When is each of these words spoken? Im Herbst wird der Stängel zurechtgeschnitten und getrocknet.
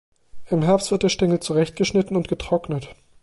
Im 0.49 0.63
Herbst 0.63 0.89
wird 0.89 1.03
der 1.03 1.09
Stängel 1.09 1.41
zurechtgeschnitten 1.41 2.17
und 2.17 2.27
getrocknet. 2.27 2.89